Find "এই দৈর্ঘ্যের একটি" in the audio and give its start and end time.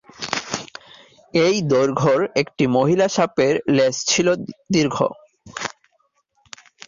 1.33-2.63